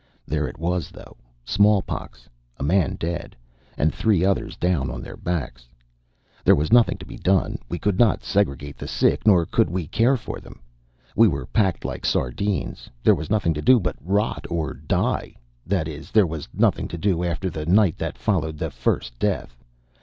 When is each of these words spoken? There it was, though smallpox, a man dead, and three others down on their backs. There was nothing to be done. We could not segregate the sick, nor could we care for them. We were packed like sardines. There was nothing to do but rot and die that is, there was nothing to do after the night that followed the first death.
There 0.25 0.47
it 0.47 0.57
was, 0.57 0.89
though 0.89 1.15
smallpox, 1.45 2.27
a 2.57 2.63
man 2.63 2.95
dead, 2.95 3.35
and 3.77 3.93
three 3.93 4.25
others 4.25 4.55
down 4.57 4.89
on 4.89 5.03
their 5.03 5.15
backs. 5.15 5.69
There 6.43 6.55
was 6.55 6.73
nothing 6.73 6.97
to 6.97 7.05
be 7.05 7.17
done. 7.17 7.59
We 7.69 7.77
could 7.77 7.99
not 7.99 8.23
segregate 8.23 8.79
the 8.79 8.87
sick, 8.87 9.27
nor 9.27 9.45
could 9.45 9.69
we 9.69 9.85
care 9.85 10.17
for 10.17 10.39
them. 10.39 10.59
We 11.15 11.27
were 11.27 11.45
packed 11.45 11.85
like 11.85 12.03
sardines. 12.03 12.89
There 13.03 13.13
was 13.13 13.29
nothing 13.29 13.53
to 13.53 13.61
do 13.61 13.79
but 13.79 13.95
rot 14.03 14.47
and 14.49 14.87
die 14.87 15.35
that 15.67 15.87
is, 15.87 16.09
there 16.09 16.25
was 16.25 16.49
nothing 16.51 16.87
to 16.87 16.97
do 16.97 17.23
after 17.23 17.51
the 17.51 17.67
night 17.67 17.99
that 17.99 18.17
followed 18.17 18.57
the 18.57 18.71
first 18.71 19.19
death. 19.19 19.55